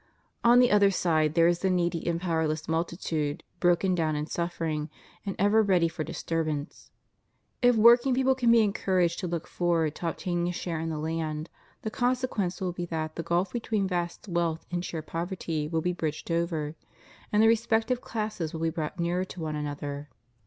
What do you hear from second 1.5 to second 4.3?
the needy and powerless multi tude, broken down and